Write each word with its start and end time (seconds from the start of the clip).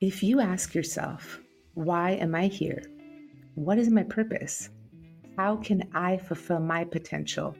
If 0.00 0.22
you 0.22 0.38
ask 0.38 0.76
yourself, 0.76 1.40
why 1.74 2.12
am 2.12 2.32
I 2.32 2.46
here? 2.46 2.84
What 3.56 3.78
is 3.78 3.90
my 3.90 4.04
purpose? 4.04 4.70
How 5.36 5.56
can 5.56 5.88
I 5.92 6.18
fulfill 6.18 6.60
my 6.60 6.84
potential? 6.84 7.56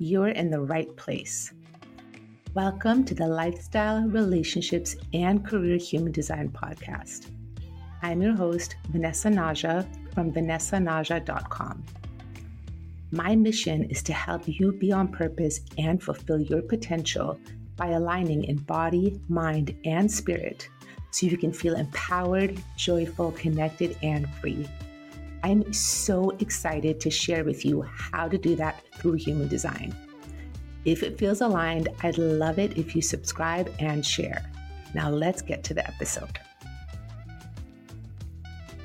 You're 0.00 0.30
in 0.30 0.50
the 0.50 0.60
right 0.60 0.88
place. 0.96 1.54
Welcome 2.54 3.04
to 3.04 3.14
the 3.14 3.28
Lifestyle, 3.28 4.08
Relationships, 4.08 4.96
and 5.14 5.46
Career 5.46 5.76
Human 5.76 6.10
Design 6.10 6.48
Podcast. 6.48 7.30
I'm 8.02 8.20
your 8.20 8.34
host, 8.34 8.74
Vanessa 8.88 9.28
Naja 9.28 9.86
from 10.14 10.32
vanessanaja.com. 10.32 11.84
My 13.12 13.36
mission 13.36 13.84
is 13.84 14.02
to 14.02 14.12
help 14.12 14.42
you 14.48 14.72
be 14.72 14.90
on 14.90 15.06
purpose 15.06 15.60
and 15.78 16.02
fulfill 16.02 16.40
your 16.40 16.62
potential 16.62 17.38
by 17.76 17.90
aligning 17.90 18.42
in 18.42 18.56
body, 18.56 19.20
mind, 19.28 19.76
and 19.84 20.10
spirit 20.10 20.68
so 21.16 21.24
you 21.24 21.38
can 21.38 21.50
feel 21.50 21.76
empowered, 21.76 22.62
joyful, 22.76 23.32
connected, 23.32 23.96
and 24.02 24.28
free. 24.34 24.68
I'm 25.42 25.72
so 25.72 26.28
excited 26.40 27.00
to 27.00 27.10
share 27.10 27.42
with 27.42 27.64
you 27.64 27.80
how 27.80 28.28
to 28.28 28.36
do 28.36 28.54
that 28.56 28.82
through 28.96 29.14
human 29.14 29.48
design. 29.48 29.96
If 30.84 31.02
it 31.02 31.18
feels 31.18 31.40
aligned, 31.40 31.88
I'd 32.02 32.18
love 32.18 32.58
it 32.58 32.76
if 32.76 32.94
you 32.94 33.00
subscribe 33.00 33.74
and 33.78 34.04
share. 34.04 34.44
Now 34.92 35.08
let's 35.08 35.40
get 35.40 35.64
to 35.64 35.74
the 35.74 35.86
episode. 35.88 36.38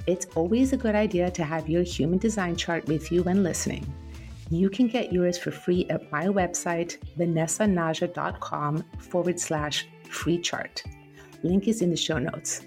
It's 0.07 0.27
always 0.34 0.71
a 0.71 0.77
good 0.77 0.95
idea 0.95 1.32
to 1.32 1.43
have 1.43 1.68
your 1.68 1.84
human 1.84 2.18
design 2.18 2.55
chart 2.55 2.88
with 2.88 3.12
you 3.12 3.23
when 3.23 3.43
listening. 3.43 3.85
You 4.49 4.70
can 4.70 4.88
get 4.88 5.12
yours 5.12 5.38
for 5.38 5.52
free 5.52 5.85
at 5.90 6.09
my 6.13 6.27
website, 6.27 6.98
vanessanaja.com 7.20 8.85
forward 8.99 9.38
slash 9.38 9.85
free 10.09 10.40
chart. 10.40 10.82
Link 11.44 11.68
is 11.68 11.81
in 11.81 11.90
the 11.90 11.98
show 11.98 12.20
notes. 12.20 12.62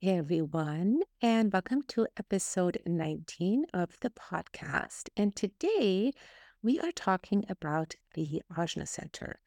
Hey 0.00 0.16
everyone, 0.16 1.02
and 1.20 1.52
welcome 1.52 1.82
to 1.88 2.06
episode 2.16 2.78
19 2.86 3.66
of 3.74 3.90
the 4.00 4.08
podcast. 4.08 5.10
And 5.18 5.36
today 5.36 6.12
we 6.62 6.80
are 6.80 6.92
talking 6.92 7.44
about 7.50 7.94
the 8.14 8.40
Ajna 8.56 8.88
Center. 8.88 9.38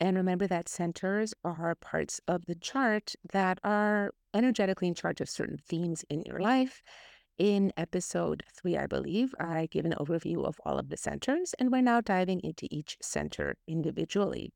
And 0.00 0.16
remember 0.16 0.46
that 0.46 0.70
centers 0.70 1.34
are 1.44 1.74
parts 1.74 2.18
of 2.26 2.46
the 2.46 2.54
chart 2.54 3.14
that 3.30 3.58
are 3.62 4.14
energetically 4.32 4.88
in 4.88 4.94
charge 4.94 5.20
of 5.20 5.28
certain 5.28 5.58
themes 5.58 6.02
in 6.08 6.22
your 6.22 6.40
life. 6.40 6.82
In 7.36 7.74
episode 7.76 8.42
three, 8.54 8.78
I 8.78 8.86
believe, 8.86 9.34
I 9.38 9.68
give 9.70 9.84
an 9.84 9.94
overview 9.98 10.46
of 10.46 10.58
all 10.64 10.78
of 10.78 10.88
the 10.88 10.96
centers, 10.96 11.54
and 11.58 11.70
we're 11.70 11.82
now 11.82 12.00
diving 12.00 12.40
into 12.40 12.68
each 12.70 12.96
center 13.02 13.56
individually. 13.68 14.54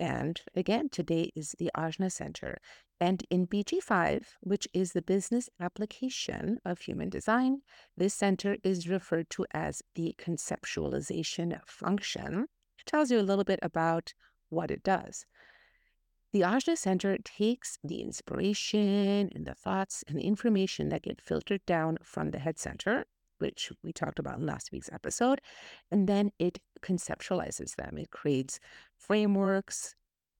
And 0.00 0.40
again, 0.54 0.88
today 0.88 1.32
is 1.34 1.54
the 1.58 1.70
Ajna 1.76 2.10
Center. 2.10 2.58
And 3.00 3.24
in 3.30 3.46
BG5, 3.46 4.24
which 4.40 4.68
is 4.72 4.92
the 4.92 5.02
business 5.02 5.48
application 5.60 6.58
of 6.64 6.80
human 6.80 7.08
design, 7.08 7.62
this 7.96 8.14
center 8.14 8.56
is 8.62 8.88
referred 8.88 9.30
to 9.30 9.46
as 9.52 9.82
the 9.94 10.14
conceptualization 10.18 11.58
function. 11.66 12.46
It 12.78 12.86
tells 12.86 13.10
you 13.10 13.20
a 13.20 13.22
little 13.22 13.44
bit 13.44 13.60
about 13.62 14.14
what 14.48 14.70
it 14.70 14.82
does. 14.82 15.26
The 16.32 16.42
Ajna 16.42 16.76
Center 16.76 17.16
takes 17.24 17.78
the 17.82 18.02
inspiration 18.02 19.30
and 19.34 19.46
the 19.46 19.54
thoughts 19.54 20.04
and 20.06 20.18
the 20.18 20.26
information 20.26 20.90
that 20.90 21.02
get 21.02 21.22
filtered 21.22 21.64
down 21.64 21.98
from 22.02 22.30
the 22.30 22.38
head 22.38 22.58
center, 22.58 23.06
which 23.38 23.72
we 23.82 23.92
talked 23.92 24.18
about 24.18 24.38
in 24.38 24.44
last 24.44 24.70
week's 24.70 24.92
episode, 24.92 25.40
and 25.90 26.06
then 26.06 26.30
it 26.38 26.58
conceptualizes 26.82 27.76
them. 27.76 27.98
It 27.98 28.10
creates 28.10 28.60
frameworks 28.96 29.94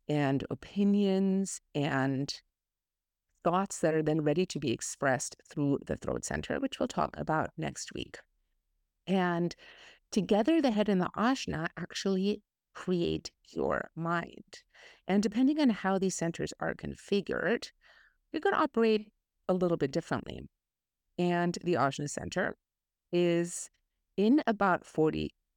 and 0.09 0.45
opinions 0.51 1.61
and 1.75 2.41
thoughts 3.45 3.79
that 3.81 3.95
are 3.95 4.03
then 4.03 4.23
ready 4.23 4.47
to 4.47 4.59
be 4.59 4.73
expressed 4.73 5.37
through 5.49 5.79
the 5.87 5.97
throat 5.97 6.25
center, 6.25 6.59
which 6.59 6.79
we'll 6.79 6.89
talk 6.89 7.17
about 7.17 7.51
next 7.57 7.95
week. 7.95 8.19
And 9.07 9.55
together, 10.11 10.61
the 10.61 10.71
head 10.71 10.89
and 10.89 11.01
the 11.01 11.11
ajna 11.17 11.69
actually 11.77 12.43
create 12.75 13.31
your 13.51 13.91
mind. 13.97 14.63
And 15.07 15.23
depending 15.23 15.61
on 15.61 15.71
how 15.71 15.99
these 15.99 16.15
centers 16.15 16.53
are 16.61 16.75
configured, 16.75 17.71
you're 18.33 18.41
going 18.41 18.55
to 18.55 18.61
operate 18.61 19.11
a 19.49 19.55
little 19.55 19.77
bit 19.77 19.91
differently. 19.91 20.43
And 21.19 21.59
the 21.65 21.75
ajna 21.75 22.09
center 22.09 22.57
is 23.13 23.71
in 24.17 24.43
about 24.47 24.85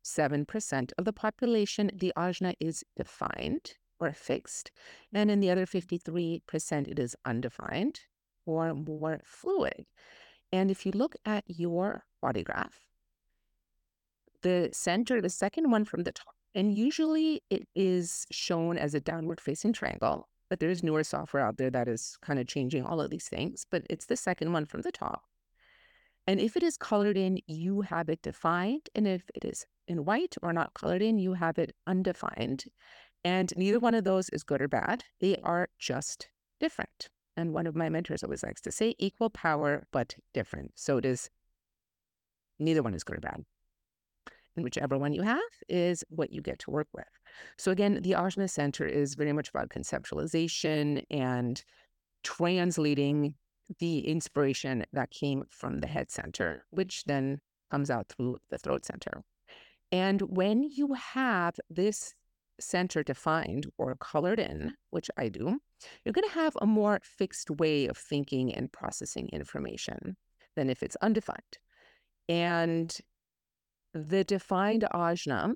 47% 0.04 0.92
of 0.98 1.06
the 1.06 1.14
population, 1.14 1.92
the 1.94 2.14
ajna 2.18 2.54
is 2.60 2.84
defined 2.96 3.74
or 4.00 4.12
fixed. 4.14 4.72
And 5.14 5.30
in 5.30 5.40
the 5.40 5.50
other 5.50 5.66
53%, 5.66 6.88
it 6.88 7.00
is 7.00 7.16
undefined 7.26 8.02
or 8.46 8.74
more 8.74 9.22
fluid. 9.24 9.86
And 10.52 10.70
if 10.72 10.86
you 10.86 10.92
look 10.94 11.16
at 11.26 11.44
your 11.48 12.04
body 12.22 12.44
graph, 12.44 12.80
the 14.42 14.70
center, 14.74 15.22
the 15.22 15.30
second 15.30 15.70
one 15.72 15.86
from 15.86 16.04
the 16.04 16.12
top, 16.12 16.36
and 16.54 16.78
usually 16.78 17.42
it 17.50 17.68
is 17.76 18.26
shown 18.32 18.78
as 18.78 18.94
a 18.94 19.00
downward 19.00 19.40
facing 19.40 19.72
triangle, 19.72 20.28
but 20.50 20.60
there's 20.60 20.84
newer 20.84 21.04
software 21.04 21.46
out 21.46 21.58
there 21.58 21.70
that 21.70 21.88
is 21.88 22.18
kind 22.22 22.40
of 22.40 22.48
changing 22.48 22.84
all 22.84 23.00
of 23.00 23.10
these 23.10 23.30
things, 23.30 23.66
but 23.70 23.84
it's 23.90 24.08
the 24.08 24.18
second 24.18 24.52
one 24.52 24.66
from 24.66 24.82
the 24.82 24.92
top. 24.92 25.24
And 26.28 26.40
if 26.40 26.56
it 26.56 26.64
is 26.64 26.78
colored 26.78 27.18
in, 27.18 27.40
you 27.48 27.82
have 27.82 28.10
it 28.10 28.22
defined. 28.22 28.90
And 28.96 29.08
if 29.08 29.24
it 29.34 29.44
is 29.44 29.66
in 29.88 30.06
white 30.06 30.36
or 30.42 30.54
not 30.54 30.74
colored 30.74 31.02
in, 31.02 31.18
you 31.18 31.34
have 31.34 31.58
it 31.58 31.76
undefined. 31.88 32.66
And 33.24 33.52
neither 33.56 33.80
one 33.80 33.96
of 33.96 34.04
those 34.04 34.30
is 34.30 34.44
good 34.44 34.62
or 34.62 34.68
bad. 34.68 35.04
They 35.20 35.38
are 35.44 35.70
just 35.80 36.30
different. 36.60 37.10
And 37.38 37.54
one 37.54 37.68
of 37.68 37.76
my 37.76 37.90
mentors 37.90 38.24
always 38.24 38.44
likes 38.44 38.62
to 38.62 38.72
say 38.72 38.96
equal 39.00 39.30
power, 39.30 39.88
but 39.92 40.16
different. 40.34 40.72
So 40.76 40.98
it 40.98 41.06
is 41.06 41.30
neither 42.60 42.84
one 42.84 42.94
is 42.94 43.04
good 43.04 43.18
or 43.18 43.22
bad. 43.22 43.44
And 44.56 44.64
whichever 44.64 44.98
one 44.98 45.14
you 45.14 45.22
have 45.22 45.40
is 45.70 46.04
what 46.10 46.32
you 46.32 46.42
get 46.42 46.60
to 46.60 46.72
work 46.72 46.88
with. 46.94 47.06
So 47.58 47.72
again, 47.72 48.00
the 48.02 48.12
Ajna 48.12 48.50
Center 48.50 48.86
is 48.86 49.16
very 49.16 49.32
much 49.32 49.50
about 49.50 49.70
conceptualization 49.70 51.04
and 51.10 51.64
translating 52.24 53.36
the 53.80 54.00
inspiration 54.00 54.86
that 54.94 55.12
came 55.12 55.44
from 55.50 55.80
the 55.80 55.88
head 55.88 56.12
center, 56.12 56.66
which 56.70 57.04
then 57.06 57.40
comes 57.70 57.90
out 57.90 58.10
through 58.10 58.38
the 58.50 58.58
throat 58.58 58.86
center. 58.86 59.24
And 59.92 60.22
when 60.22 60.64
you 60.64 60.94
have 60.94 61.56
this 61.70 62.14
center 62.60 63.04
defined 63.04 63.68
or 63.78 63.96
colored 63.96 64.40
in, 64.40 64.74
which 64.90 65.10
I 65.18 65.30
do, 65.30 65.60
you're 66.04 66.14
going 66.14 66.28
to 66.28 66.36
have 66.36 66.56
a 66.62 66.68
more 66.68 67.00
fixed 67.04 67.50
way 67.50 67.88
of 67.88 67.98
thinking 67.98 68.54
and 68.54 68.72
processing 68.72 69.30
information 69.34 70.16
than 70.56 70.70
if 70.70 70.84
it's 70.84 70.96
undefined. 71.02 71.58
And 72.30 72.96
the 73.94 74.24
defined 74.24 74.86
ajna 74.94 75.56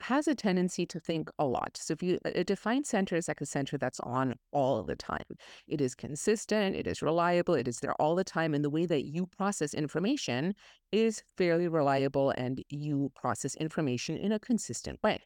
has 0.00 0.28
a 0.28 0.34
tendency 0.34 0.86
to 0.86 1.00
think 1.00 1.30
a 1.38 1.44
lot. 1.44 1.78
So 1.80 1.92
if 1.92 2.02
you 2.02 2.18
a 2.24 2.44
defined 2.44 2.86
center 2.86 3.16
is 3.16 3.28
like 3.28 3.40
a 3.40 3.46
center 3.46 3.78
that's 3.78 4.00
on 4.00 4.34
all 4.52 4.82
the 4.82 4.96
time. 4.96 5.24
It 5.66 5.80
is 5.80 5.94
consistent, 5.94 6.76
it 6.76 6.86
is 6.86 7.02
reliable, 7.02 7.54
it 7.54 7.68
is 7.68 7.80
there 7.80 7.94
all 7.94 8.14
the 8.14 8.24
time. 8.24 8.54
And 8.54 8.64
the 8.64 8.70
way 8.70 8.86
that 8.86 9.04
you 9.06 9.26
process 9.26 9.74
information 9.74 10.54
is 10.92 11.22
fairly 11.36 11.68
reliable 11.68 12.30
and 12.30 12.62
you 12.70 13.10
process 13.14 13.54
information 13.56 14.16
in 14.16 14.32
a 14.32 14.38
consistent 14.38 15.02
way. 15.02 15.20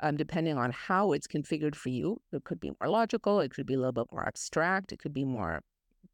Um, 0.00 0.16
depending 0.16 0.58
on 0.58 0.70
how 0.72 1.12
it's 1.12 1.26
configured 1.26 1.74
for 1.74 1.88
you, 1.88 2.20
it 2.32 2.44
could 2.44 2.60
be 2.60 2.72
more 2.80 2.90
logical, 2.90 3.40
it 3.40 3.52
could 3.52 3.66
be 3.66 3.74
a 3.74 3.78
little 3.78 3.92
bit 3.92 4.06
more 4.12 4.26
abstract, 4.26 4.92
it 4.92 4.98
could 4.98 5.14
be 5.14 5.24
more 5.24 5.62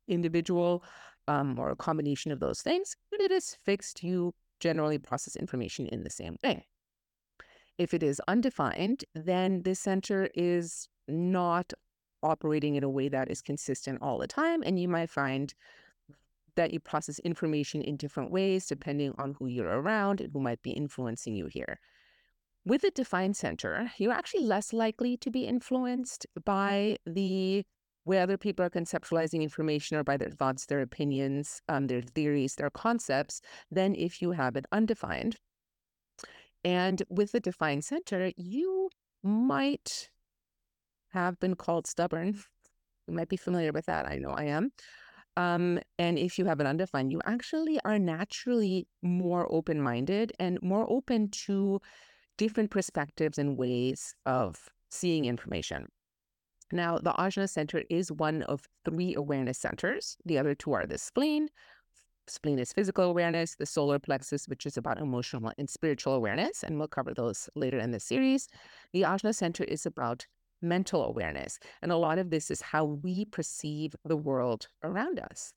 individual, 0.07 0.85
um, 1.27 1.59
or 1.59 1.71
a 1.71 1.77
combination 1.77 2.33
of 2.33 2.41
those 2.41 2.63
things, 2.63 2.97
but 3.11 3.21
it 3.21 3.31
is 3.31 3.57
fixed. 3.65 4.03
You 4.03 4.35
generally 4.61 4.99
process 4.99 5.37
information 5.37 5.87
in 5.87 6.03
the 6.03 6.11
same 6.11 6.37
way. 6.43 6.67
If 7.79 7.95
it 7.95 8.03
is 8.03 8.21
undefined, 8.27 9.05
then 9.15 9.63
the 9.63 9.75
center 9.75 10.29
is 10.35 10.89
not 11.07 11.73
operating 12.23 12.75
in 12.75 12.83
a 12.83 12.89
way 12.89 13.09
that 13.09 13.31
is 13.31 13.41
consistent 13.41 14.01
all 14.03 14.19
the 14.19 14.27
time. 14.27 14.63
And 14.65 14.79
you 14.79 14.89
might 14.89 15.11
find 15.11 15.55
that 16.57 16.73
you 16.73 16.81
process 16.81 17.21
information 17.21 17.81
in 17.81 17.97
different 17.97 18.33
ways 18.33 18.67
depending 18.67 19.15
on 19.17 19.37
who 19.39 19.47
you're 19.47 19.81
around 19.81 20.21
and 20.21 20.33
who 20.33 20.41
might 20.41 20.61
be 20.61 20.73
influencing 20.73 21.35
you 21.35 21.47
here. 21.47 21.79
With 22.65 22.83
a 22.83 22.91
defined 22.91 23.37
center, 23.37 23.93
you're 23.97 24.13
actually 24.13 24.45
less 24.45 24.73
likely 24.73 25.17
to 25.19 25.31
be 25.31 25.47
influenced 25.47 26.27
by 26.45 26.99
the 27.07 27.65
way 28.05 28.19
other 28.19 28.37
people 28.37 28.65
are 28.65 28.71
conceptualizing 28.71 29.41
information 29.41 29.97
or 29.97 30.03
by 30.03 30.17
their 30.17 30.31
thoughts, 30.31 30.67
their 30.67 30.81
opinions, 30.81 31.63
um, 31.69 31.87
their 31.87 32.03
theories, 32.03 32.57
their 32.57 32.71
concepts 32.71 33.41
than 33.71 33.95
if 33.95 34.21
you 34.21 34.33
have 34.33 34.57
it 34.57 34.67
undefined. 34.73 35.37
And 36.65 37.03
with 37.09 37.33
the 37.33 37.41
defined 37.41 37.85
center, 37.85 38.33
you 38.37 38.91
might 39.23 40.11
have 41.11 41.39
been 41.41 41.55
called 41.55 41.87
stubborn. 41.87 42.39
You 43.07 43.15
might 43.15 43.29
be 43.29 43.37
familiar 43.37 43.73
with 43.73 43.87
that. 43.87 44.07
I 44.07 44.17
know 44.17 44.31
I 44.31 44.45
am. 44.45 44.71
Um, 45.37 45.79
and 45.99 46.19
if 46.19 46.39
you 46.39 46.47
have 46.47 46.61
an 46.61 46.67
undefined, 46.67 47.13
you 47.13 47.21
actually 47.25 47.79
are 47.85 47.99
naturally 47.99 48.89
more 49.03 49.47
open 49.53 49.81
minded 49.81 50.33
and 50.41 50.61
more 50.63 50.91
open 50.91 51.31
to 51.47 51.81
different 52.37 52.71
perspectives 52.71 53.39
and 53.39 53.57
ways 53.57 54.15
of 54.27 54.69
seeing 54.91 55.27
information. 55.27 55.87
Now, 56.73 56.99
the 56.99 57.13
Ajna 57.13 57.49
Center 57.49 57.83
is 57.89 58.13
one 58.13 58.43
of 58.43 58.67
three 58.85 59.15
awareness 59.15 59.59
centers. 59.59 60.17
The 60.25 60.39
other 60.39 60.55
two 60.55 60.73
are 60.73 60.87
the 60.87 60.99
spleen. 60.99 61.49
Spleen 62.31 62.59
is 62.59 62.73
physical 62.73 63.05
awareness, 63.05 63.57
the 63.57 63.67
solar 63.67 63.99
plexus, 63.99 64.47
which 64.49 64.67
is 64.67 64.77
about 64.77 64.99
emotional 64.99 65.53
and 65.59 65.69
spiritual 65.69 66.15
awareness, 66.15 66.63
and 66.63 66.79
we'll 66.79 66.89
cover 66.89 67.15
those 67.15 67.49
later 67.55 67.79
in 67.79 67.91
the 67.91 68.01
series. 68.01 68.49
The 68.93 69.03
Ajna 69.03 69.35
Center 69.35 69.65
is 69.65 69.87
about 69.87 70.27
mental 70.61 71.05
awareness, 71.05 71.59
and 71.83 71.93
a 71.93 71.97
lot 71.97 72.19
of 72.19 72.31
this 72.31 72.51
is 72.51 72.61
how 72.61 72.85
we 72.85 73.25
perceive 73.25 73.95
the 74.05 74.17
world 74.17 74.69
around 74.83 75.21
us. 75.21 75.53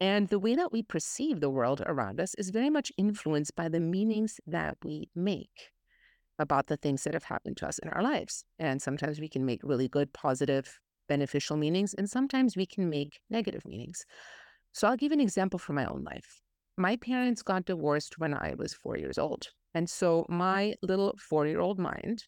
And 0.00 0.28
the 0.28 0.38
way 0.38 0.54
that 0.54 0.72
we 0.72 0.82
perceive 0.82 1.40
the 1.40 1.50
world 1.50 1.82
around 1.84 2.20
us 2.20 2.34
is 2.34 2.50
very 2.50 2.70
much 2.70 2.92
influenced 2.96 3.56
by 3.56 3.68
the 3.68 3.80
meanings 3.80 4.40
that 4.46 4.76
we 4.84 5.10
make 5.14 5.72
about 6.38 6.68
the 6.68 6.76
things 6.76 7.02
that 7.02 7.14
have 7.14 7.24
happened 7.24 7.56
to 7.56 7.66
us 7.66 7.78
in 7.80 7.88
our 7.88 8.02
lives. 8.02 8.44
And 8.60 8.80
sometimes 8.80 9.18
we 9.18 9.28
can 9.28 9.44
make 9.44 9.60
really 9.64 9.88
good, 9.88 10.12
positive, 10.12 10.78
beneficial 11.08 11.56
meanings, 11.56 11.94
and 11.94 12.08
sometimes 12.08 12.56
we 12.56 12.66
can 12.66 12.88
make 12.88 13.18
negative 13.28 13.66
meanings. 13.66 14.04
So 14.78 14.86
I'll 14.86 14.96
give 14.96 15.10
an 15.10 15.20
example 15.20 15.58
from 15.58 15.74
my 15.74 15.86
own 15.86 16.04
life. 16.04 16.40
My 16.76 16.94
parents 16.94 17.42
got 17.42 17.64
divorced 17.64 18.20
when 18.20 18.32
I 18.32 18.54
was 18.56 18.72
four 18.72 18.96
years 18.96 19.18
old. 19.18 19.48
And 19.74 19.90
so 19.90 20.24
my 20.28 20.76
little 20.82 21.16
four 21.18 21.48
year 21.48 21.58
old 21.58 21.80
mind 21.80 22.22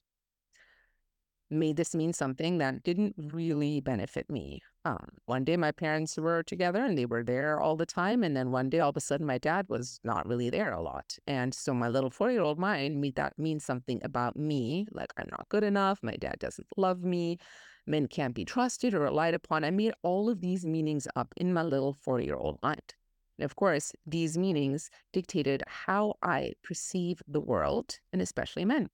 made 1.49 1.77
this 1.77 1.95
mean 1.95 2.13
something 2.13 2.59
that 2.59 2.83
didn't 2.83 3.15
really 3.33 3.81
benefit 3.81 4.29
me. 4.29 4.63
Um, 4.85 5.11
one 5.27 5.45
day 5.45 5.57
my 5.57 5.71
parents 5.71 6.17
were 6.17 6.43
together 6.43 6.85
and 6.85 6.99
they 6.99 7.07
were 7.07 7.23
there 7.23 7.61
all 7.61 7.77
the 7.77 7.87
time. 7.87 8.25
And 8.25 8.37
then 8.37 8.51
one 8.51 8.69
day 8.69 8.81
all 8.81 8.91
of 8.91 8.97
a 8.97 9.01
sudden 9.01 9.27
my 9.27 9.39
dad 9.39 9.67
was 9.69 10.01
not 10.03 10.27
really 10.27 10.51
there 10.51 10.73
a 10.73 10.83
lot. 10.83 11.17
And 11.29 11.55
so 11.55 11.73
my 11.73 11.89
little 11.89 12.11
four 12.11 12.33
year 12.33 12.43
old 12.43 12.59
mind 12.59 13.01
made 13.01 13.15
that 13.15 13.39
mean 13.39 13.61
something 13.61 14.01
about 14.03 14.35
me, 14.35 14.89
like 14.91 15.13
I'm 15.17 15.29
not 15.31 15.49
good 15.51 15.63
enough, 15.63 16.01
my 16.03 16.17
dad 16.17 16.41
doesn't 16.41 16.67
love 16.77 17.05
me, 17.05 17.39
men 17.87 18.07
can't 18.07 18.35
be 18.35 18.45
trusted 18.45 18.95
or 18.95 19.01
relied 19.01 19.35
upon. 19.35 19.65
I 19.65 19.71
made 19.71 19.93
all 20.03 20.29
of 20.29 20.41
these 20.41 20.65
meanings 20.65 21.07
up 21.17 21.33
in 21.37 21.53
my 21.53 21.63
little 21.63 21.95
four 21.95 22.21
year 22.21 22.37
old 22.37 22.59
mind. 22.63 22.95
And 23.39 23.45
of 23.45 23.57
course, 23.57 23.93
these 24.07 24.37
meanings 24.37 24.91
dictated 25.13 25.63
how 25.67 26.15
I 26.23 26.53
perceive 26.63 27.23
the 27.27 27.41
world 27.41 27.99
and 28.13 28.21
especially 28.21 28.65
men. 28.65 28.89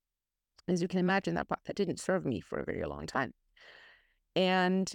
As 0.69 0.83
you 0.83 0.89
can 0.89 1.01
imagine, 1.01 1.35
that, 1.35 1.49
that 1.49 1.77
didn't 1.77 2.01
serve 2.01 2.25
me 2.25 2.41
for 2.41 2.59
a 2.59 2.65
very 2.65 2.85
long 2.85 3.07
time. 3.07 3.33
And 4.35 4.93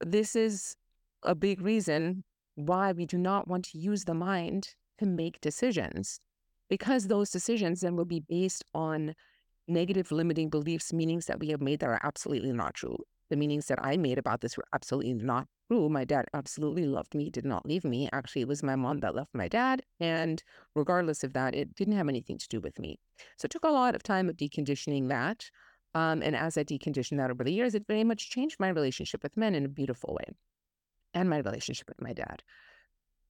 this 0.00 0.36
is 0.36 0.76
a 1.22 1.34
big 1.34 1.60
reason 1.60 2.24
why 2.54 2.92
we 2.92 3.06
do 3.06 3.18
not 3.18 3.48
want 3.48 3.64
to 3.66 3.78
use 3.78 4.04
the 4.04 4.14
mind 4.14 4.74
to 4.98 5.06
make 5.06 5.40
decisions, 5.40 6.20
because 6.68 7.06
those 7.06 7.30
decisions 7.30 7.80
then 7.80 7.96
will 7.96 8.04
be 8.04 8.20
based 8.20 8.64
on 8.74 9.14
negative 9.68 10.10
limiting 10.10 10.48
beliefs, 10.48 10.92
meanings 10.92 11.26
that 11.26 11.40
we 11.40 11.48
have 11.48 11.60
made 11.60 11.80
that 11.80 11.88
are 11.88 12.00
absolutely 12.02 12.52
not 12.52 12.74
true. 12.74 12.96
The 13.30 13.36
meanings 13.36 13.66
that 13.66 13.78
I 13.84 13.96
made 13.96 14.18
about 14.18 14.40
this 14.40 14.56
were 14.56 14.66
absolutely 14.72 15.14
not 15.14 15.46
true. 15.70 15.88
My 15.88 16.04
dad 16.04 16.24
absolutely 16.32 16.86
loved 16.86 17.14
me, 17.14 17.28
did 17.28 17.44
not 17.44 17.66
leave 17.66 17.84
me. 17.84 18.08
Actually, 18.12 18.42
it 18.42 18.48
was 18.48 18.62
my 18.62 18.74
mom 18.74 19.00
that 19.00 19.14
left 19.14 19.34
my 19.34 19.48
dad. 19.48 19.82
And 20.00 20.42
regardless 20.74 21.22
of 21.22 21.34
that, 21.34 21.54
it 21.54 21.74
didn't 21.74 21.96
have 21.96 22.08
anything 22.08 22.38
to 22.38 22.48
do 22.48 22.60
with 22.60 22.78
me. 22.78 22.98
So 23.36 23.46
it 23.46 23.50
took 23.50 23.64
a 23.64 23.68
lot 23.68 23.94
of 23.94 24.02
time 24.02 24.30
of 24.30 24.36
deconditioning 24.36 25.08
that. 25.08 25.50
Um, 25.94 26.22
and 26.22 26.34
as 26.34 26.56
I 26.56 26.64
deconditioned 26.64 27.18
that 27.18 27.30
over 27.30 27.44
the 27.44 27.52
years, 27.52 27.74
it 27.74 27.86
very 27.86 28.04
much 28.04 28.30
changed 28.30 28.56
my 28.58 28.68
relationship 28.68 29.22
with 29.22 29.36
men 29.36 29.54
in 29.54 29.64
a 29.64 29.68
beautiful 29.68 30.14
way 30.18 30.34
and 31.12 31.28
my 31.28 31.38
relationship 31.38 31.88
with 31.88 32.00
my 32.00 32.12
dad. 32.12 32.42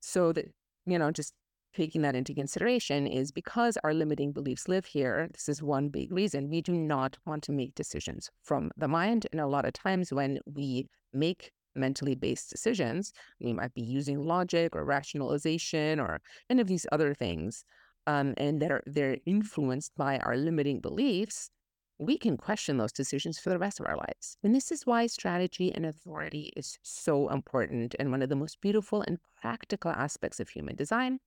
So 0.00 0.32
that, 0.32 0.46
you 0.86 0.98
know, 0.98 1.10
just 1.10 1.34
taking 1.74 2.02
that 2.02 2.16
into 2.16 2.34
consideration 2.34 3.06
is 3.06 3.30
because 3.30 3.78
our 3.84 3.94
limiting 3.94 4.32
beliefs 4.32 4.68
live 4.68 4.86
here. 4.86 5.28
This 5.32 5.48
is 5.48 5.62
one 5.62 5.88
big 5.88 6.12
reason 6.12 6.48
we 6.48 6.60
do 6.60 6.72
not 6.72 7.16
want 7.26 7.42
to 7.44 7.52
make 7.52 7.74
decisions 7.74 8.30
from 8.42 8.70
the 8.76 8.88
mind. 8.88 9.26
And 9.32 9.40
a 9.40 9.46
lot 9.46 9.64
of 9.64 9.72
times 9.72 10.12
when 10.12 10.38
we 10.46 10.88
make 11.12 11.52
mentally 11.74 12.14
based 12.14 12.50
decisions, 12.50 13.12
we 13.40 13.52
might 13.52 13.74
be 13.74 13.82
using 13.82 14.24
logic 14.24 14.74
or 14.74 14.84
rationalization 14.84 16.00
or 16.00 16.20
any 16.50 16.60
of 16.60 16.66
these 16.66 16.86
other 16.92 17.14
things. 17.14 17.64
Um, 18.06 18.32
and 18.38 18.60
that 18.62 18.70
are 18.70 18.82
they're 18.86 19.18
influenced 19.26 19.92
by 19.94 20.18
our 20.20 20.34
limiting 20.34 20.80
beliefs, 20.80 21.50
we 21.98 22.16
can 22.16 22.36
question 22.36 22.76
those 22.76 22.92
decisions 22.92 23.38
for 23.38 23.50
the 23.50 23.58
rest 23.58 23.80
of 23.80 23.86
our 23.86 23.96
lives. 23.96 24.38
And 24.42 24.54
this 24.54 24.70
is 24.70 24.86
why 24.86 25.06
strategy 25.08 25.72
and 25.74 25.84
authority 25.84 26.52
is 26.56 26.78
so 26.82 27.28
important 27.28 27.96
and 27.98 28.10
one 28.10 28.22
of 28.22 28.28
the 28.28 28.36
most 28.36 28.60
beautiful 28.60 29.02
and 29.02 29.18
practical 29.40 29.90
aspects 29.90 30.40
of 30.40 30.48
human 30.48 30.76
design. 30.76 31.18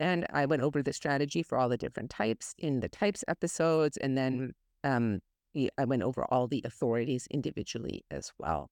And 0.00 0.26
I 0.30 0.46
went 0.46 0.62
over 0.62 0.82
the 0.82 0.92
strategy 0.92 1.42
for 1.42 1.58
all 1.58 1.68
the 1.68 1.76
different 1.76 2.10
types 2.10 2.54
in 2.58 2.80
the 2.80 2.88
types 2.88 3.24
episodes. 3.28 3.96
And 3.96 4.18
then 4.18 4.52
um, 4.82 5.20
I 5.78 5.84
went 5.84 6.02
over 6.02 6.24
all 6.24 6.48
the 6.48 6.62
authorities 6.64 7.28
individually 7.30 8.04
as 8.10 8.32
well. 8.38 8.70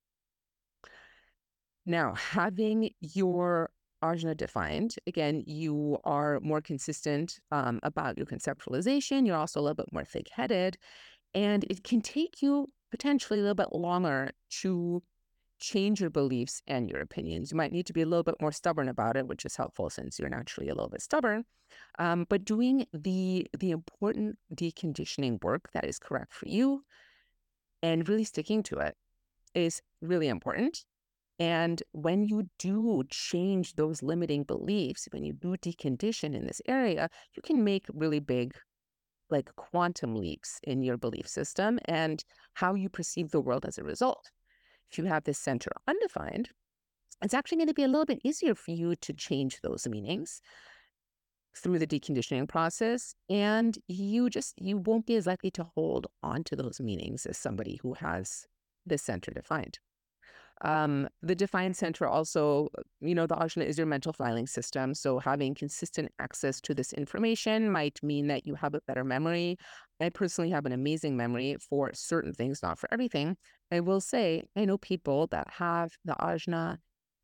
Now, 1.86 2.14
having 2.14 2.90
your 3.00 3.70
ajna 4.02 4.36
defined, 4.36 4.96
again, 5.06 5.42
you 5.46 5.98
are 6.04 6.40
more 6.40 6.60
consistent 6.60 7.38
um, 7.50 7.78
about 7.82 8.16
your 8.16 8.26
conceptualization. 8.26 9.26
You're 9.26 9.36
also 9.36 9.60
a 9.60 9.62
little 9.62 9.76
bit 9.76 9.92
more 9.92 10.04
thick 10.04 10.28
headed. 10.32 10.76
And 11.34 11.64
it 11.70 11.82
can 11.84 12.00
take 12.00 12.42
you 12.42 12.68
potentially 12.90 13.38
a 13.38 13.42
little 13.42 13.54
bit 13.54 13.72
longer 13.72 14.32
to 14.60 15.02
change 15.62 16.00
your 16.00 16.10
beliefs 16.10 16.60
and 16.66 16.90
your 16.90 17.00
opinions. 17.00 17.52
You 17.52 17.56
might 17.56 17.72
need 17.72 17.86
to 17.86 17.92
be 17.92 18.02
a 18.02 18.06
little 18.06 18.24
bit 18.24 18.40
more 18.40 18.52
stubborn 18.52 18.88
about 18.88 19.16
it, 19.16 19.28
which 19.28 19.46
is 19.46 19.56
helpful 19.56 19.88
since 19.88 20.18
you're 20.18 20.28
naturally 20.28 20.68
a 20.68 20.74
little 20.74 20.90
bit 20.90 21.00
stubborn. 21.00 21.44
Um, 21.98 22.26
but 22.28 22.44
doing 22.44 22.86
the 22.92 23.46
the 23.58 23.70
important 23.70 24.38
deconditioning 24.54 25.42
work 25.42 25.70
that 25.72 25.86
is 25.86 25.98
correct 25.98 26.34
for 26.34 26.48
you 26.48 26.84
and 27.82 28.08
really 28.08 28.24
sticking 28.24 28.62
to 28.64 28.78
it 28.78 28.96
is 29.54 29.80
really 30.00 30.28
important. 30.28 30.84
And 31.38 31.82
when 31.92 32.24
you 32.24 32.50
do 32.58 33.04
change 33.08 33.74
those 33.74 34.02
limiting 34.02 34.44
beliefs, 34.44 35.08
when 35.12 35.24
you 35.24 35.32
do 35.32 35.56
decondition 35.56 36.34
in 36.34 36.46
this 36.46 36.60
area, 36.66 37.08
you 37.34 37.42
can 37.42 37.64
make 37.64 37.86
really 37.94 38.20
big, 38.20 38.54
like 39.30 39.54
quantum 39.56 40.14
leaps 40.14 40.60
in 40.62 40.82
your 40.82 40.98
belief 40.98 41.26
system 41.26 41.78
and 41.86 42.22
how 42.54 42.74
you 42.74 42.88
perceive 42.88 43.30
the 43.30 43.40
world 43.40 43.64
as 43.64 43.78
a 43.78 43.84
result 43.84 44.30
if 44.92 44.98
you 44.98 45.04
have 45.04 45.24
this 45.24 45.38
center 45.38 45.70
undefined, 45.88 46.50
it's 47.22 47.34
actually 47.34 47.58
going 47.58 47.68
to 47.68 47.74
be 47.74 47.84
a 47.84 47.88
little 47.88 48.04
bit 48.04 48.20
easier 48.24 48.54
for 48.54 48.72
you 48.72 48.94
to 48.96 49.12
change 49.12 49.60
those 49.62 49.86
meanings 49.88 50.40
through 51.56 51.78
the 51.78 51.86
deconditioning 51.86 52.48
process 52.48 53.14
and 53.28 53.78
you 53.86 54.30
just 54.30 54.54
you 54.58 54.78
won't 54.78 55.06
be 55.06 55.16
as 55.16 55.26
likely 55.26 55.50
to 55.50 55.66
hold 55.74 56.06
on 56.22 56.42
to 56.42 56.56
those 56.56 56.80
meanings 56.80 57.26
as 57.26 57.36
somebody 57.36 57.78
who 57.82 57.92
has 57.92 58.46
the 58.86 58.96
center 58.96 59.30
defined 59.30 59.78
um, 60.62 61.08
the 61.22 61.34
defined 61.34 61.76
center 61.76 62.06
also, 62.06 62.68
you 63.00 63.14
know, 63.14 63.26
the 63.26 63.34
ajna 63.34 63.64
is 63.64 63.76
your 63.76 63.86
mental 63.86 64.12
filing 64.12 64.46
system. 64.46 64.94
So 64.94 65.18
having 65.18 65.54
consistent 65.54 66.12
access 66.20 66.60
to 66.62 66.74
this 66.74 66.92
information 66.92 67.70
might 67.70 68.00
mean 68.02 68.28
that 68.28 68.46
you 68.46 68.54
have 68.54 68.74
a 68.74 68.80
better 68.86 69.02
memory. 69.02 69.56
I 70.00 70.10
personally 70.10 70.50
have 70.50 70.64
an 70.64 70.72
amazing 70.72 71.16
memory 71.16 71.56
for 71.68 71.90
certain 71.94 72.32
things, 72.32 72.62
not 72.62 72.78
for 72.78 72.88
everything. 72.92 73.36
I 73.72 73.80
will 73.80 74.02
say, 74.02 74.42
I 74.54 74.66
know 74.66 74.76
people 74.76 75.26
that 75.28 75.48
have 75.50 75.92
the 76.04 76.14
ajna 76.20 76.76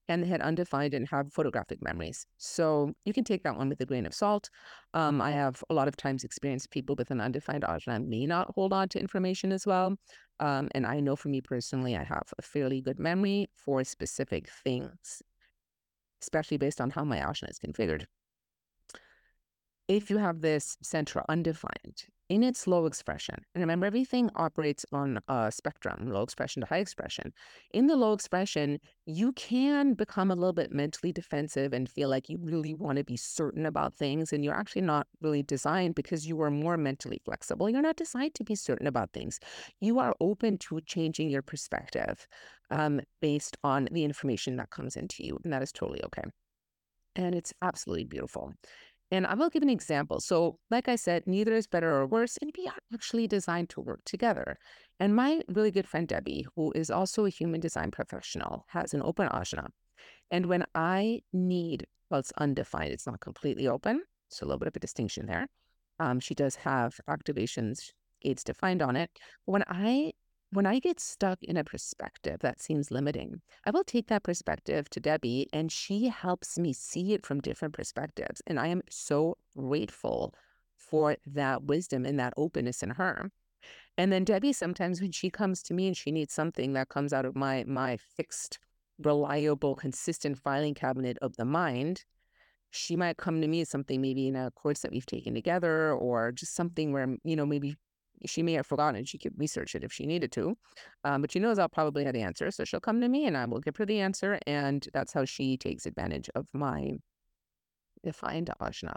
and 0.09 0.23
they 0.23 0.29
had 0.29 0.41
undefined 0.41 0.95
and 0.95 1.07
have 1.09 1.31
photographic 1.31 1.83
memories. 1.83 2.25
So 2.39 2.95
you 3.05 3.13
can 3.13 3.25
take 3.25 3.43
that 3.43 3.59
one 3.59 3.69
with 3.69 3.83
a 3.83 3.85
grain 3.85 4.07
of 4.07 4.15
salt. 4.15 4.49
Um, 4.95 5.21
I 5.21 5.33
have 5.33 5.63
a 5.69 5.75
lot 5.75 5.87
of 5.89 5.97
times 5.99 6.25
experienced 6.25 6.71
people 6.71 6.97
with 6.97 7.11
an 7.11 7.21
undefined 7.21 7.65
ajna 7.65 8.03
may 8.07 8.25
not 8.25 8.51
hold 8.55 8.73
on 8.73 8.89
to 8.89 8.99
information 8.99 9.53
as 9.53 9.67
well. 9.67 9.97
Um, 10.41 10.71
and 10.75 10.87
I 10.87 11.01
know 11.01 11.17
for 11.17 11.29
me 11.29 11.43
personally, 11.43 11.95
I 11.95 12.05
have 12.05 12.33
a 12.39 12.43
fairly 12.43 12.81
good 12.81 12.99
memory 12.99 13.51
for 13.55 13.85
specific 13.85 14.49
things, 14.65 15.23
especially 16.23 16.57
based 16.57 16.81
on 16.81 16.89
how 16.89 17.05
my 17.05 17.19
ajna 17.19 17.51
is 17.51 17.59
configured. 17.59 18.07
If 19.89 20.09
you 20.09 20.17
have 20.17 20.41
this 20.41 20.79
center 20.83 21.23
undefined, 21.29 22.05
in 22.29 22.43
its 22.43 22.67
low 22.67 22.87
expression, 22.87 23.37
and 23.55 23.63
remember 23.63 23.87
everything 23.87 24.31
operates 24.35 24.85
on 24.93 25.19
a 25.29 25.51
spectrum, 25.51 26.11
low 26.11 26.23
expression 26.23 26.61
to 26.61 26.67
high 26.67 26.79
expression. 26.79 27.33
In 27.73 27.87
the 27.87 27.97
low 27.97 28.13
expression, 28.13 28.81
you 29.07 29.33
can 29.33 29.95
become 29.95 30.31
a 30.31 30.35
little 30.35 30.53
bit 30.53 30.73
mentally 30.73 31.13
defensive 31.13 31.73
and 31.73 31.89
feel 31.89 32.09
like 32.11 32.29
you 32.29 32.39
really 32.41 32.75
want 32.75 32.99
to 32.99 33.05
be 33.05 33.17
certain 33.17 33.65
about 33.67 33.95
things, 33.95 34.33
and 34.33 34.45
you're 34.45 34.55
actually 34.55 34.83
not 34.83 35.07
really 35.21 35.43
designed 35.43 35.95
because 35.95 36.27
you 36.27 36.41
are 36.43 36.51
more 36.51 36.77
mentally 36.77 37.21
flexible. 37.25 37.71
You're 37.71 37.83
not 37.83 37.97
designed 37.97 38.35
to 38.35 38.45
be 38.45 38.55
certain 38.55 38.87
about 38.87 39.13
things. 39.13 39.41
You 39.81 39.99
are 39.99 40.15
open 40.21 40.59
to 40.59 40.81
changing 40.83 41.31
your 41.31 41.43
perspective 41.43 42.27
um, 42.71 43.01
based 43.21 43.57
on 43.65 43.89
the 43.91 44.05
information 44.05 44.57
that 44.57 44.71
comes 44.71 44.97
into 44.97 45.25
you, 45.25 45.39
and 45.45 45.53
that 45.53 45.63
is 45.63 45.73
totally 45.73 46.03
okay. 46.05 46.25
And 47.17 47.35
it's 47.35 47.53
absolutely 47.63 48.05
beautiful. 48.05 48.55
And 49.11 49.27
I 49.27 49.35
will 49.35 49.49
give 49.49 49.63
an 49.63 49.71
example. 49.71 50.21
So, 50.21 50.59
like 50.71 50.89
I 50.89 50.97
said, 50.97 51.27
neither 51.27 51.55
is 51.55 51.67
better 51.67 51.95
or 51.95 52.07
worse, 52.07 52.37
and 52.43 52.53
we 52.57 52.67
are 52.67 52.79
actually 52.93 53.27
designed 53.27 53.71
to 53.71 53.81
work 53.81 54.01
together. 54.05 54.59
And 55.01 55.17
my 55.17 55.41
really 55.49 55.71
good 55.71 55.89
friend 55.89 56.07
Debbie, 56.07 56.47
who 56.55 56.73
is 56.73 56.91
also 56.91 57.25
a 57.25 57.31
human 57.31 57.61
design 57.61 57.91
professional, 57.91 58.67
has 58.69 58.93
an 58.93 59.03
open 59.03 59.29
ajna. 59.29 59.69
And 60.31 60.47
when 60.47 60.65
I 60.75 61.21
need, 61.33 61.87
well, 62.11 62.21
it's 62.21 62.33
undefined, 62.37 62.93
it's 62.93 63.07
not 63.07 63.21
completely 63.21 63.67
open. 63.67 64.03
So, 64.29 64.45
a 64.45 64.47
little 64.47 64.59
bit 64.59 64.69
of 64.69 64.77
a 64.77 64.81
distinction 64.81 65.27
there. 65.27 65.47
Um, 66.01 66.21
she 66.21 66.35
does 66.35 66.57
have 66.57 67.01
activations 67.09 67.91
gates 68.21 68.45
defined 68.45 68.83
on 68.83 68.97
it. 68.97 69.11
But 69.47 69.53
when 69.53 69.65
I 69.69 70.13
when 70.51 70.67
I 70.67 70.79
get 70.79 70.99
stuck 70.99 71.43
in 71.43 71.57
a 71.57 71.65
perspective 71.65 72.41
that 72.41 72.61
seems 72.61 72.91
limiting, 72.91 73.43
I 73.67 73.71
will 73.71 73.85
take 73.85 74.07
that 74.09 74.23
perspective 74.23 74.89
to 74.91 75.01
Debbie 75.01 75.49
and 75.53 75.71
she 75.71 76.09
helps 76.09 76.59
me 76.59 76.73
see 76.73 77.13
it 77.13 77.27
from 77.27 77.41
different 77.41 77.75
perspectives. 77.75 78.41
And 78.47 78.59
I 78.59 78.69
am 78.69 78.83
so 78.89 79.37
grateful 79.57 80.35
for 80.77 81.17
that 81.27 81.65
wisdom 81.65 82.07
and 82.07 82.19
that 82.19 82.33
openness 82.37 82.83
in 82.83 82.91
her. 82.91 83.31
And 83.99 84.13
then 84.13 84.25
Debbie, 84.25 84.53
sometimes 84.53 85.01
when 85.01 85.13
she 85.13 85.29
comes 85.29 85.63
to 85.65 85.75
me 85.75 85.89
and 85.89 85.97
she 85.97 86.13
needs 86.13 86.33
something 86.33 86.73
that 86.75 86.89
comes 86.89 87.13
out 87.13 87.27
of 87.27 87.37
my 87.37 87.65
my 87.67 87.97
fixed, 87.97 88.59
reliable, 88.99 89.75
consistent 89.75 90.39
filing 90.39 90.75
cabinet 90.75 91.19
of 91.21 91.37
the 91.37 91.45
mind, 91.45 92.05
she 92.71 92.97
might 92.97 93.17
come 93.17 93.41
to 93.41 93.49
me 93.49 93.63
as 93.63 93.69
something 93.69 94.01
maybe 94.01 94.29
in 94.29 94.37
a 94.37 94.51
course 94.53 94.81
that 94.81 94.93
we've 94.93 95.07
taken 95.07 95.35
together 95.35 95.93
or 95.93 96.33
just 96.33 96.55
something 96.55 96.93
where, 96.93 97.17
you 97.25 97.35
know, 97.35 97.47
maybe 97.47 97.77
she 98.27 98.43
may 98.43 98.55
have 98.55 98.67
forgotten. 98.67 99.05
She 99.05 99.19
could 99.19 99.35
research 99.37 99.75
it 99.75 99.85
if 99.85 99.93
she 99.93 100.07
needed 100.07 100.33
to. 100.33 100.57
Um, 101.05 101.21
but 101.23 101.33
she 101.33 101.39
knows 101.39 101.59
I'll 101.59 101.69
probably 101.69 102.05
have 102.05 102.15
the 102.15 102.23
answer. 102.23 102.51
So 102.51 102.65
she'll 102.65 102.81
come 102.81 103.01
to 103.01 103.09
me 103.09 103.27
and 103.27 103.37
I 103.37 103.45
will 103.45 103.61
give 103.61 103.77
her 103.77 103.87
the 103.87 104.01
answer. 104.01 104.39
And 104.47 104.87
that's 104.93 105.13
how 105.13 105.25
she 105.25 105.57
takes 105.57 105.87
advantage 105.87 106.31
of 106.35 106.49
my 106.53 106.99
defined 108.05 108.51
ajna. 108.61 108.97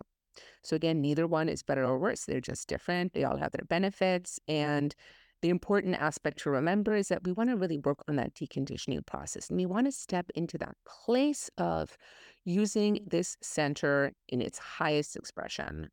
So 0.64 0.76
again, 0.76 1.02
neither 1.02 1.28
one 1.28 1.50
is 1.50 1.64
better 1.64 1.84
or 1.84 2.00
worse. 2.00 2.26
They're 2.26 2.42
just 2.42 2.68
different. 2.68 3.14
They 3.14 3.24
all 3.24 3.38
have 3.38 3.52
their 3.52 3.66
benefits. 3.68 4.40
And 4.48 4.96
the 5.42 5.50
important 5.50 5.96
aspect 5.96 6.40
to 6.40 6.52
remember 6.52 6.96
is 6.96 7.08
that 7.08 7.24
we 7.24 7.32
want 7.32 7.50
to 7.50 7.56
really 7.56 7.80
work 7.80 8.04
on 8.08 8.16
that 8.18 8.34
deconditioning 8.36 9.06
process. 9.06 9.50
And 9.50 9.58
we 9.58 9.66
want 9.66 9.88
to 9.88 9.92
step 9.92 10.28
into 10.36 10.58
that 10.60 10.76
place 10.86 11.50
of 11.58 11.98
using 12.46 13.04
this 13.08 13.38
center 13.42 14.14
in 14.30 14.42
its 14.42 14.60
highest 14.60 15.16
expression. 15.16 15.90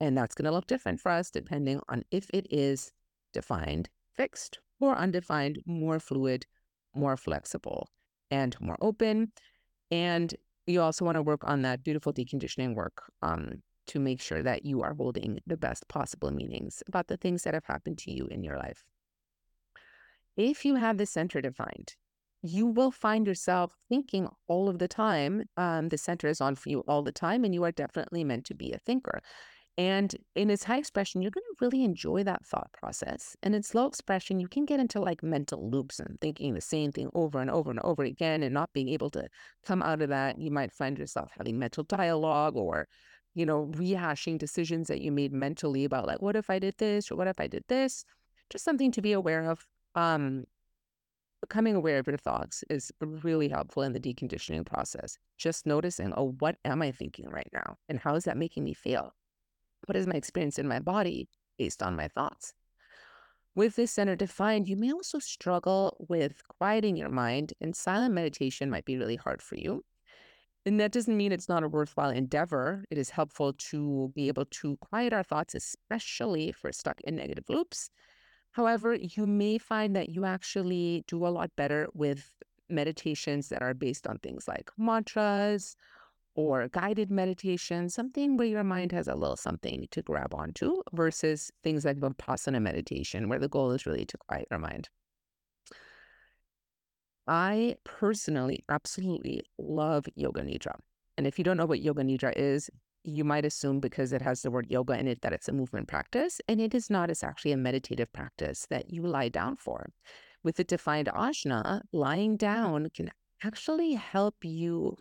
And 0.00 0.16
that's 0.16 0.34
going 0.34 0.46
to 0.46 0.52
look 0.52 0.66
different 0.66 1.00
for 1.00 1.10
us 1.10 1.30
depending 1.30 1.80
on 1.88 2.04
if 2.10 2.30
it 2.32 2.46
is 2.50 2.92
defined 3.32 3.88
fixed 4.14 4.58
or 4.80 4.96
undefined, 4.96 5.58
more 5.66 5.98
fluid, 5.98 6.46
more 6.94 7.16
flexible, 7.16 7.88
and 8.30 8.60
more 8.60 8.76
open. 8.80 9.32
And 9.90 10.34
you 10.66 10.80
also 10.82 11.04
want 11.04 11.16
to 11.16 11.22
work 11.22 11.42
on 11.44 11.62
that 11.62 11.82
beautiful 11.82 12.12
deconditioning 12.12 12.74
work 12.74 13.02
um, 13.22 13.62
to 13.86 13.98
make 13.98 14.20
sure 14.20 14.42
that 14.42 14.64
you 14.64 14.82
are 14.82 14.94
holding 14.94 15.40
the 15.46 15.56
best 15.56 15.88
possible 15.88 16.30
meanings 16.30 16.82
about 16.86 17.08
the 17.08 17.16
things 17.16 17.42
that 17.42 17.54
have 17.54 17.64
happened 17.64 17.98
to 17.98 18.12
you 18.12 18.26
in 18.26 18.42
your 18.42 18.56
life. 18.56 18.84
If 20.36 20.64
you 20.64 20.76
have 20.76 20.98
the 20.98 21.06
center 21.06 21.40
defined, 21.40 21.96
you 22.42 22.66
will 22.66 22.92
find 22.92 23.26
yourself 23.26 23.74
thinking 23.88 24.28
all 24.46 24.68
of 24.68 24.78
the 24.78 24.86
time. 24.86 25.44
Um, 25.56 25.88
the 25.88 25.98
center 25.98 26.28
is 26.28 26.40
on 26.40 26.54
for 26.54 26.68
you 26.68 26.84
all 26.86 27.02
the 27.02 27.12
time, 27.12 27.44
and 27.44 27.52
you 27.52 27.64
are 27.64 27.72
definitely 27.72 28.22
meant 28.22 28.44
to 28.46 28.54
be 28.54 28.72
a 28.72 28.78
thinker. 28.78 29.20
And 29.78 30.12
in 30.34 30.50
its 30.50 30.64
high 30.64 30.78
expression, 30.78 31.22
you're 31.22 31.30
going 31.30 31.44
to 31.44 31.64
really 31.64 31.84
enjoy 31.84 32.24
that 32.24 32.44
thought 32.44 32.72
process. 32.72 33.36
And 33.44 33.54
in 33.54 33.62
slow 33.62 33.86
expression, 33.86 34.40
you 34.40 34.48
can 34.48 34.64
get 34.64 34.80
into 34.80 35.00
like 35.00 35.22
mental 35.22 35.70
loops 35.70 36.00
and 36.00 36.20
thinking 36.20 36.54
the 36.54 36.60
same 36.60 36.90
thing 36.90 37.10
over 37.14 37.40
and 37.40 37.48
over 37.48 37.70
and 37.70 37.78
over 37.84 38.02
again 38.02 38.42
and 38.42 38.52
not 38.52 38.72
being 38.72 38.88
able 38.88 39.08
to 39.10 39.28
come 39.64 39.80
out 39.80 40.02
of 40.02 40.08
that. 40.08 40.36
You 40.40 40.50
might 40.50 40.72
find 40.72 40.98
yourself 40.98 41.30
having 41.38 41.60
mental 41.60 41.84
dialogue 41.84 42.56
or, 42.56 42.88
you 43.34 43.46
know, 43.46 43.70
rehashing 43.76 44.36
decisions 44.36 44.88
that 44.88 45.00
you 45.00 45.12
made 45.12 45.32
mentally 45.32 45.84
about 45.84 46.08
like, 46.08 46.20
what 46.20 46.34
if 46.34 46.50
I 46.50 46.58
did 46.58 46.74
this 46.78 47.12
or 47.12 47.14
what 47.14 47.28
if 47.28 47.38
I 47.38 47.46
did 47.46 47.62
this? 47.68 48.04
Just 48.50 48.64
something 48.64 48.90
to 48.90 49.00
be 49.00 49.12
aware 49.12 49.48
of. 49.48 49.64
Um, 49.94 50.44
becoming 51.40 51.76
aware 51.76 51.98
of 51.98 52.08
your 52.08 52.16
thoughts 52.16 52.64
is 52.68 52.90
really 53.00 53.48
helpful 53.48 53.84
in 53.84 53.92
the 53.92 54.00
deconditioning 54.00 54.66
process. 54.66 55.16
Just 55.36 55.66
noticing, 55.66 56.12
oh, 56.16 56.34
what 56.40 56.56
am 56.64 56.82
I 56.82 56.90
thinking 56.90 57.28
right 57.28 57.48
now? 57.52 57.76
And 57.88 58.00
how 58.00 58.16
is 58.16 58.24
that 58.24 58.36
making 58.36 58.64
me 58.64 58.74
feel? 58.74 59.12
What 59.86 59.96
is 59.96 60.06
my 60.06 60.14
experience 60.14 60.58
in 60.58 60.68
my 60.68 60.80
body 60.80 61.28
based 61.58 61.82
on 61.82 61.96
my 61.96 62.08
thoughts? 62.08 62.52
With 63.54 63.76
this 63.76 63.90
center 63.90 64.14
defined, 64.14 64.68
you 64.68 64.76
may 64.76 64.92
also 64.92 65.18
struggle 65.18 65.96
with 66.08 66.42
quieting 66.46 66.96
your 66.96 67.08
mind, 67.08 67.54
and 67.60 67.74
silent 67.74 68.14
meditation 68.14 68.70
might 68.70 68.84
be 68.84 68.96
really 68.96 69.16
hard 69.16 69.42
for 69.42 69.56
you. 69.56 69.84
And 70.64 70.78
that 70.80 70.92
doesn't 70.92 71.16
mean 71.16 71.32
it's 71.32 71.48
not 71.48 71.62
a 71.62 71.68
worthwhile 71.68 72.10
endeavor. 72.10 72.84
It 72.90 72.98
is 72.98 73.10
helpful 73.10 73.54
to 73.54 74.12
be 74.14 74.28
able 74.28 74.44
to 74.44 74.76
quiet 74.76 75.12
our 75.12 75.22
thoughts, 75.22 75.54
especially 75.54 76.50
if 76.50 76.62
we're 76.62 76.72
stuck 76.72 77.00
in 77.00 77.16
negative 77.16 77.44
loops. 77.48 77.90
However, 78.52 78.94
you 78.94 79.26
may 79.26 79.58
find 79.58 79.96
that 79.96 80.10
you 80.10 80.24
actually 80.24 81.04
do 81.06 81.26
a 81.26 81.28
lot 81.28 81.50
better 81.56 81.88
with 81.94 82.30
meditations 82.68 83.48
that 83.48 83.62
are 83.62 83.74
based 83.74 84.06
on 84.06 84.18
things 84.18 84.46
like 84.46 84.70
mantras 84.76 85.74
or 86.38 86.68
guided 86.68 87.10
meditation, 87.10 87.88
something 87.88 88.36
where 88.36 88.46
your 88.46 88.62
mind 88.62 88.92
has 88.92 89.08
a 89.08 89.14
little 89.16 89.34
something 89.34 89.88
to 89.90 90.00
grab 90.02 90.32
onto 90.32 90.80
versus 90.92 91.50
things 91.64 91.84
like 91.84 91.98
Vipassana 91.98 92.62
meditation, 92.62 93.28
where 93.28 93.40
the 93.40 93.48
goal 93.48 93.72
is 93.72 93.86
really 93.86 94.04
to 94.04 94.16
quiet 94.16 94.46
your 94.48 94.60
mind. 94.60 94.88
I 97.26 97.74
personally 97.82 98.64
absolutely 98.68 99.42
love 99.58 100.06
Yoga 100.14 100.42
Nidra. 100.42 100.76
And 101.16 101.26
if 101.26 101.38
you 101.38 101.44
don't 101.44 101.56
know 101.56 101.66
what 101.66 101.80
Yoga 101.80 102.04
Nidra 102.04 102.32
is, 102.36 102.70
you 103.02 103.24
might 103.24 103.44
assume 103.44 103.80
because 103.80 104.12
it 104.12 104.22
has 104.22 104.42
the 104.42 104.50
word 104.52 104.70
yoga 104.70 104.96
in 104.96 105.08
it 105.08 105.22
that 105.22 105.32
it's 105.32 105.48
a 105.48 105.52
movement 105.52 105.88
practice. 105.88 106.40
And 106.46 106.60
it 106.60 106.72
is 106.72 106.88
not. 106.88 107.10
It's 107.10 107.24
actually 107.24 107.50
a 107.50 107.56
meditative 107.56 108.12
practice 108.12 108.64
that 108.70 108.92
you 108.92 109.02
lie 109.02 109.28
down 109.28 109.56
for. 109.56 109.90
With 110.44 110.54
the 110.54 110.62
defined 110.64 111.08
ajna, 111.12 111.80
lying 111.92 112.36
down 112.36 112.90
can 112.94 113.10
actually 113.42 113.94
help 113.94 114.36
you 114.42 114.96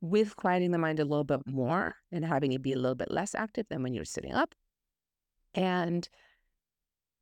with 0.00 0.36
quieting 0.36 0.70
the 0.70 0.78
mind 0.78 1.00
a 1.00 1.04
little 1.04 1.24
bit 1.24 1.40
more 1.46 1.96
and 2.12 2.24
having 2.24 2.52
it 2.52 2.62
be 2.62 2.72
a 2.72 2.78
little 2.78 2.94
bit 2.94 3.10
less 3.10 3.34
active 3.34 3.66
than 3.68 3.82
when 3.82 3.94
you're 3.94 4.04
sitting 4.04 4.32
up. 4.32 4.54
And 5.54 6.08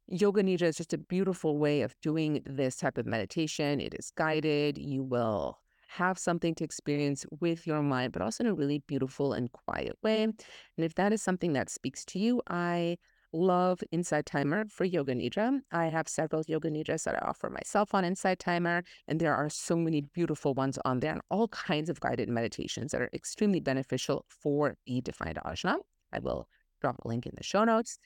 Yoga 0.09 0.43
Nidra 0.43 0.63
is 0.63 0.77
just 0.77 0.93
a 0.93 0.99
beautiful 0.99 1.59
way 1.59 1.83
of 1.83 1.95
doing 2.01 2.43
this 2.47 2.77
type 2.77 2.99
of 2.99 3.07
meditation. 3.07 3.81
It 3.81 3.95
is 3.95 4.11
guided. 4.11 4.79
You 4.79 5.03
will 5.03 5.59
have 5.89 6.19
something 6.19 6.55
to 6.57 6.65
experience 6.65 7.25
with 7.41 7.67
your 7.67 7.83
mind, 7.83 8.13
but 8.13 8.23
also 8.23 8.45
in 8.45 8.51
a 8.51 8.55
really 8.55 8.79
beautiful 8.87 9.33
and 9.33 9.51
quiet 9.53 9.97
way. 10.03 10.23
And 10.23 10.35
if 10.77 10.95
that 10.97 11.13
is 11.13 11.23
something 11.23 11.55
that 11.55 11.71
speaks 11.71 12.05
to 12.07 12.19
you, 12.19 12.43
I 12.49 12.99
love 13.37 13.81
Insight 13.93 14.27
Timer 14.27 14.65
for 14.69 14.85
Yoga 14.85 15.15
Nidra. 15.15 15.61
I 15.71 15.87
have 15.87 16.09
several 16.09 16.43
Yoga 16.47 16.71
Nidras 16.71 17.05
that 17.05 17.23
I 17.23 17.27
offer 17.27 17.51
myself 17.51 17.95
on 17.95 18.05
Insight 18.05 18.39
Timer, 18.39 18.83
and 19.07 19.21
there 19.21 19.35
are 19.35 19.51
so 19.51 19.77
many 19.77 20.01
beautiful 20.01 20.55
ones 20.55 20.79
on 20.85 21.01
there 21.01 21.13
and 21.13 21.21
all 21.31 21.49
kinds 21.49 21.91
of 21.91 22.01
guided 22.01 22.29
meditations 22.29 22.93
that 22.93 23.03
are 23.03 23.11
extremely 23.13 23.61
beneficial 23.61 24.25
for 24.29 24.77
the 24.87 25.01
defined 25.03 25.39
ajna. 25.45 25.77
I 26.13 26.21
will 26.21 26.49
drop 26.81 26.97
a 27.05 27.09
link 27.09 27.27
in 27.27 27.33
the 27.37 27.43
show 27.43 27.65
notes. 27.65 27.99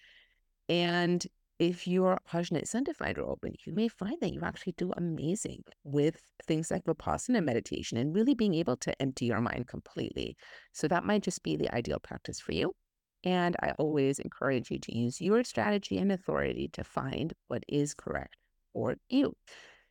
And 0.68 1.24
if 1.60 1.86
your 1.86 2.18
ajna 2.32 2.62
is 2.62 2.74
undefined 2.74 3.18
or 3.18 3.30
open, 3.30 3.54
you 3.64 3.74
may 3.74 3.88
find 3.88 4.16
that 4.20 4.32
you 4.32 4.40
actually 4.42 4.74
do 4.78 4.92
amazing 4.96 5.62
with 5.84 6.22
things 6.46 6.70
like 6.70 6.84
Vipassana 6.84 7.44
meditation 7.44 7.98
and 7.98 8.14
really 8.14 8.34
being 8.34 8.54
able 8.54 8.76
to 8.78 9.00
empty 9.00 9.26
your 9.26 9.40
mind 9.40 9.68
completely. 9.68 10.36
So 10.72 10.88
that 10.88 11.04
might 11.04 11.22
just 11.22 11.42
be 11.42 11.56
the 11.56 11.72
ideal 11.74 11.98
practice 11.98 12.40
for 12.40 12.52
you. 12.52 12.74
And 13.24 13.56
I 13.62 13.72
always 13.72 14.18
encourage 14.18 14.70
you 14.70 14.78
to 14.78 14.96
use 14.96 15.20
your 15.20 15.44
strategy 15.44 15.98
and 15.98 16.10
authority 16.10 16.68
to 16.72 16.84
find 16.84 17.34
what 17.48 17.64
is 17.68 17.94
correct 17.94 18.36
for 18.72 18.96
you. 19.08 19.36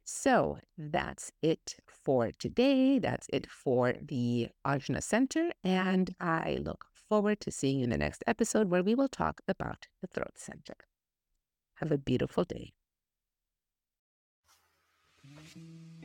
So 0.03 0.57
that's 0.77 1.31
it 1.43 1.75
for 1.87 2.31
today. 2.31 2.97
That's 2.97 3.27
it 3.31 3.47
for 3.47 3.93
the 4.01 4.49
Ajna 4.65 5.03
Center. 5.03 5.51
And 5.63 6.15
I 6.19 6.57
look 6.61 6.85
forward 7.07 7.39
to 7.41 7.51
seeing 7.51 7.79
you 7.79 7.83
in 7.83 7.91
the 7.91 7.97
next 7.97 8.23
episode 8.25 8.69
where 8.69 8.83
we 8.83 8.95
will 8.95 9.07
talk 9.07 9.41
about 9.47 9.87
the 10.01 10.07
Throat 10.07 10.33
Center. 10.37 10.75
Have 11.75 11.91
a 11.91 11.97
beautiful 11.97 12.43
day. 12.43 12.73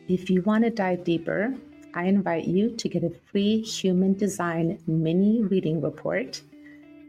If 0.06 0.28
you 0.28 0.42
want 0.42 0.64
to 0.64 0.70
dive 0.70 1.04
deeper, 1.04 1.54
I 1.94 2.04
invite 2.04 2.44
you 2.44 2.76
to 2.76 2.88
get 2.88 3.04
a 3.04 3.10
free 3.32 3.62
human 3.62 4.14
design 4.14 4.78
mini 4.86 5.42
reading 5.42 5.80
report 5.80 6.42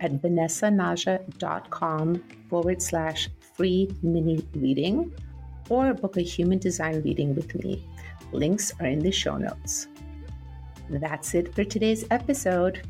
at 0.05 0.21
vanessanaja.com 0.21 2.23
forward 2.49 2.81
slash 2.81 3.29
free 3.55 3.89
mini 4.03 4.45
reading 4.55 5.11
or 5.69 5.93
book 5.93 6.17
a 6.17 6.21
human 6.21 6.59
design 6.59 7.01
reading 7.01 7.33
with 7.33 7.55
me. 7.55 7.83
Links 8.31 8.71
are 8.79 8.85
in 8.85 8.99
the 8.99 9.11
show 9.11 9.37
notes. 9.37 9.87
That's 10.89 11.33
it 11.33 11.55
for 11.55 11.63
today's 11.63 12.05
episode. 12.11 12.87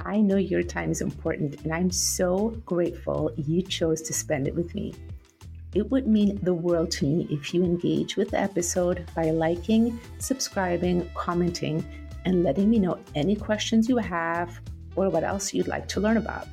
I 0.00 0.20
know 0.20 0.36
your 0.36 0.62
time 0.62 0.90
is 0.90 1.02
important 1.02 1.62
and 1.62 1.74
I'm 1.74 1.90
so 1.90 2.50
grateful 2.64 3.32
you 3.36 3.60
chose 3.60 4.00
to 4.02 4.14
spend 4.14 4.48
it 4.48 4.54
with 4.54 4.74
me. 4.74 4.94
It 5.74 5.90
would 5.90 6.06
mean 6.06 6.38
the 6.42 6.54
world 6.54 6.90
to 6.92 7.04
me 7.04 7.26
if 7.30 7.52
you 7.52 7.62
engage 7.62 8.16
with 8.16 8.30
the 8.30 8.40
episode 8.40 9.04
by 9.14 9.30
liking, 9.30 10.00
subscribing, 10.18 11.10
commenting, 11.14 11.84
and 12.24 12.42
letting 12.42 12.70
me 12.70 12.78
know 12.78 12.98
any 13.14 13.36
questions 13.36 13.90
you 13.90 13.98
have 13.98 14.58
or 14.96 15.08
what 15.10 15.22
else 15.22 15.54
you'd 15.54 15.68
like 15.68 15.86
to 15.88 16.00
learn 16.00 16.16
about. 16.16 16.48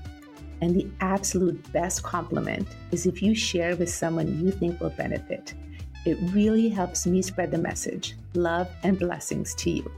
And 0.62 0.75
the 0.75 0.88
absolute 1.01 1.71
best 1.73 2.03
compliment 2.03 2.67
is 2.91 3.05
if 3.05 3.21
you 3.21 3.33
share 3.35 3.75
with 3.75 3.89
someone 3.89 4.39
you 4.39 4.51
think 4.51 4.79
will 4.79 4.91
benefit. 4.91 5.53
It 6.05 6.17
really 6.33 6.69
helps 6.69 7.07
me 7.07 7.21
spread 7.21 7.51
the 7.51 7.57
message. 7.57 8.15
Love 8.33 8.69
and 8.83 9.00
blessings 9.00 9.55
to 9.55 9.71
you. 9.71 9.91